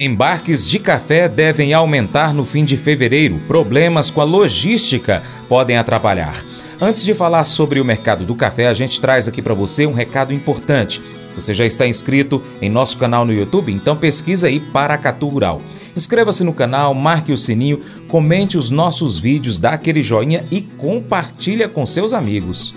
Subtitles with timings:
[0.00, 3.40] Embarques de café devem aumentar no fim de fevereiro.
[3.48, 6.40] Problemas com a logística podem atrapalhar.
[6.80, 9.92] Antes de falar sobre o mercado do café, a gente traz aqui para você um
[9.92, 11.02] recado importante.
[11.34, 13.72] Você já está inscrito em nosso canal no YouTube?
[13.72, 15.60] Então pesquisa aí Paracatu Rural.
[15.96, 21.68] Inscreva-se no canal, marque o sininho, comente os nossos vídeos, dá aquele joinha e compartilha
[21.68, 22.72] com seus amigos.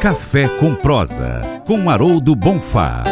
[0.00, 3.02] Café com prosa, com Haroldo Bonfá.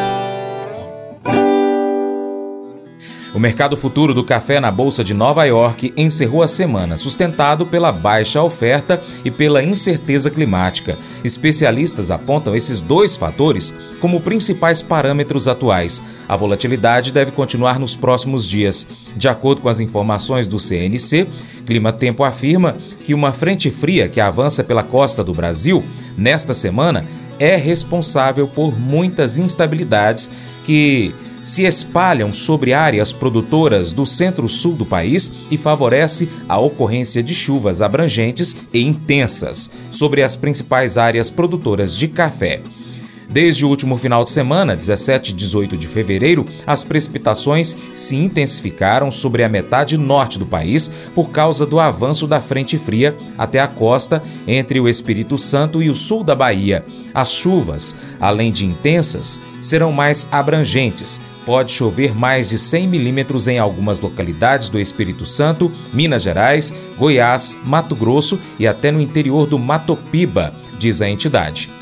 [3.34, 7.92] O mercado futuro do café na Bolsa de Nova York encerrou a semana, sustentado pela
[7.92, 10.96] baixa oferta e pela incerteza climática.
[11.22, 16.02] Especialistas apontam esses dois fatores como principais parâmetros atuais.
[16.26, 18.88] A volatilidade deve continuar nos próximos dias.
[19.14, 21.26] De acordo com as informações do CNC,
[21.66, 25.84] Clima Tempo afirma que uma frente fria que avança pela costa do Brasil
[26.16, 27.04] nesta semana
[27.38, 30.32] é responsável por muitas instabilidades
[30.64, 37.34] que se espalham sobre áreas produtoras do centro-sul do país e favorece a ocorrência de
[37.34, 42.60] chuvas abrangentes e intensas sobre as principais áreas produtoras de café.
[43.28, 49.12] Desde o último final de semana, 17 e 18 de fevereiro, as precipitações se intensificaram
[49.12, 53.68] sobre a metade norte do país por causa do avanço da frente fria até a
[53.68, 56.82] costa entre o Espírito Santo e o sul da Bahia.
[57.12, 61.20] As chuvas, além de intensas, serão mais abrangentes.
[61.44, 67.58] Pode chover mais de 100 milímetros em algumas localidades do Espírito Santo, Minas Gerais, Goiás,
[67.62, 71.77] Mato Grosso e até no interior do Mato Piba, diz a entidade.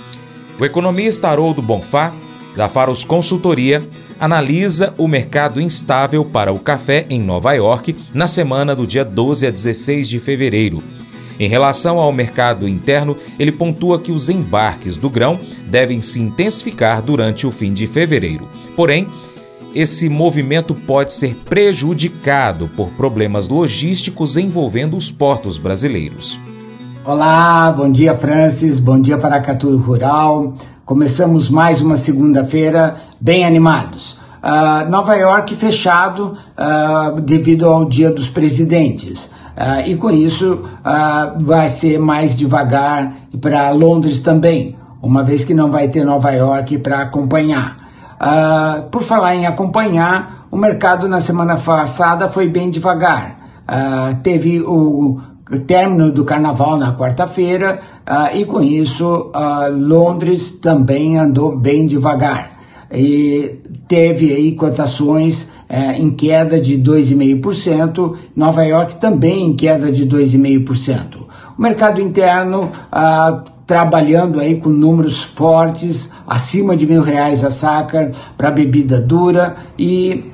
[0.59, 2.15] O economista Haroldo Bonfá,
[2.57, 3.87] da Faros Consultoria,
[4.19, 9.47] analisa o mercado instável para o café em Nova York na semana do dia 12
[9.47, 10.83] a 16 de fevereiro.
[11.39, 17.03] Em relação ao mercado interno, ele pontua que os embarques do grão devem se intensificar
[17.03, 18.49] durante o fim de fevereiro.
[18.75, 19.07] Porém,
[19.75, 26.41] esse movimento pode ser prejudicado por problemas logísticos envolvendo os portos brasileiros.
[27.09, 30.55] Olá, bom dia Francis, bom dia Paracatu Rural.
[30.85, 34.19] Começamos mais uma segunda-feira bem animados.
[34.43, 39.27] Uh, Nova York fechado uh, devido ao Dia dos Presidentes.
[39.57, 40.63] Uh, e com isso
[41.43, 46.79] vai ser mais devagar para Londres também, uma vez que não vai ter Nova York
[46.79, 47.87] para acompanhar.
[48.91, 53.39] por falar em acompanhar, o mercado na semana passada foi bem devagar.
[54.25, 55.21] teve o
[55.67, 62.57] término do carnaval na quarta-feira uh, e com isso uh, Londres também andou bem devagar
[62.93, 70.07] e teve aí cotações uh, em queda de 2,5%, Nova York também em queda de
[70.07, 71.27] 2,5%.
[71.57, 78.11] O mercado interno uh, trabalhando aí com números fortes, acima de mil reais a saca
[78.37, 80.25] para bebida dura e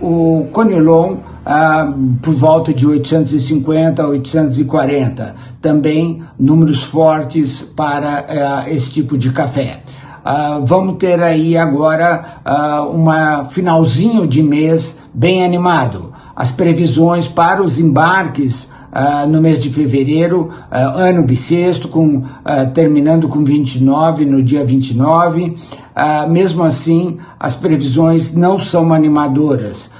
[0.00, 5.34] o Conilon uh, por volta de 850 a 840.
[5.60, 9.80] Também números fortes para uh, esse tipo de café.
[10.24, 16.12] Uh, vamos ter aí agora uh, uma finalzinho de mês bem animado.
[16.34, 22.24] As previsões para os embarques uh, no mês de fevereiro, uh, ano bissexto, com, uh,
[22.72, 25.54] terminando com 29 no dia 29.
[26.28, 29.90] mesmo assim, as previsões não são animadoras.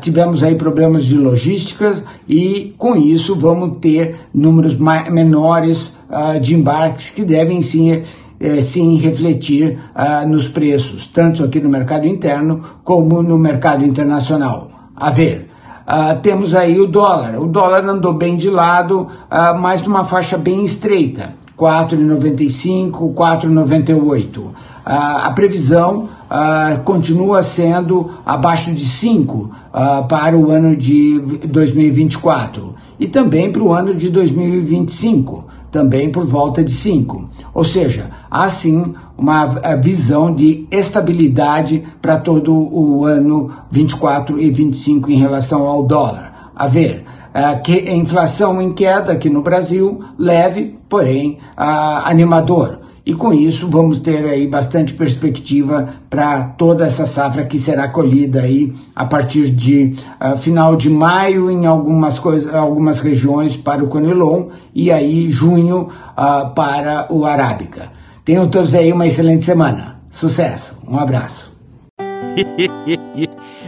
[0.00, 5.96] tivemos aí problemas de logísticas e com isso vamos ter números menores
[6.42, 8.02] de embarques que devem sim
[8.38, 9.78] eh, sim refletir
[10.26, 14.70] nos preços, tanto aqui no mercado interno como no mercado internacional.
[14.94, 15.48] A ver.
[15.88, 17.40] Uh, temos aí o dólar.
[17.40, 21.34] O dólar andou bem de lado, uh, mas numa faixa bem estreita.
[21.58, 24.38] 4,95, 4,98.
[24.38, 24.52] Uh,
[24.86, 31.18] a previsão uh, continua sendo abaixo de 5 uh, para o ano de
[31.48, 37.28] 2024 e também para o ano de 2025 também por volta de 5.
[37.52, 39.46] Ou seja, há sim uma
[39.76, 46.52] visão de estabilidade para todo o ano 24 e 25 em relação ao dólar.
[46.54, 47.04] A ver,
[47.34, 52.78] a que inflação em queda aqui no Brasil, leve, porém animador.
[53.08, 58.42] E com isso vamos ter aí bastante perspectiva para toda essa safra que será colhida
[58.42, 63.88] aí a partir de uh, final de maio em algumas coisas, algumas regiões para o
[63.88, 67.97] Conilon e aí junho uh, para o Arábica.
[68.28, 70.02] Tenham todos aí uma excelente semana.
[70.10, 70.82] Sucesso.
[70.86, 71.50] Um abraço.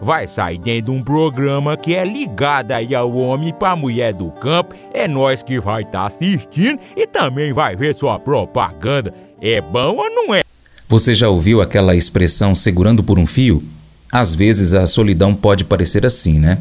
[0.00, 4.30] vai sair dentro de um programa que é ligado aí ao homem para mulher do
[4.30, 4.74] campo.
[4.92, 9.12] É nós que vai estar tá assistindo e também vai ver sua propaganda.
[9.40, 10.42] É bom ou não é?
[10.88, 13.62] Você já ouviu aquela expressão segurando por um fio?
[14.10, 16.58] Às vezes a solidão pode parecer assim, né?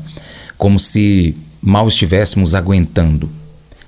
[0.58, 3.30] Como se mal estivéssemos aguentando.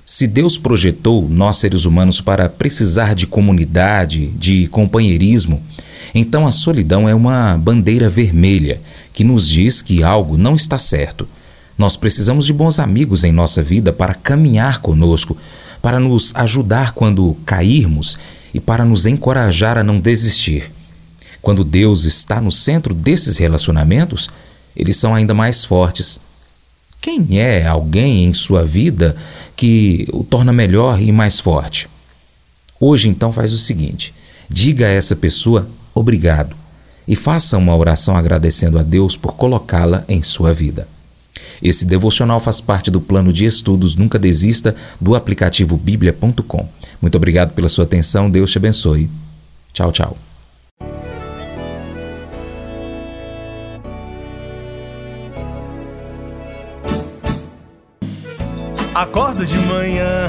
[0.04, 5.62] Se Deus projetou nós seres humanos para precisar de comunidade, de companheirismo,
[6.14, 8.80] então a solidão é uma bandeira vermelha
[9.12, 11.28] que nos diz que algo não está certo.
[11.76, 15.36] Nós precisamos de bons amigos em nossa vida para caminhar conosco,
[15.80, 18.18] para nos ajudar quando cairmos
[18.52, 20.70] e para nos encorajar a não desistir.
[21.40, 24.28] Quando Deus está no centro desses relacionamentos,
[24.74, 26.18] eles são ainda mais fortes.
[27.00, 29.16] Quem é alguém em sua vida
[29.56, 31.88] que o torna melhor e mais forte?
[32.80, 34.12] Hoje, então, faz o seguinte:
[34.50, 35.68] diga a essa pessoa
[35.98, 36.56] obrigado
[37.06, 40.86] e faça uma oração agradecendo a Deus por colocá-la em sua vida.
[41.62, 46.68] Esse devocional faz parte do plano de estudos Nunca Desista do aplicativo bíblia.com.
[47.00, 49.08] Muito obrigado pela sua atenção, Deus te abençoe.
[49.72, 50.16] Tchau, tchau.
[58.94, 60.28] Acordo de manhã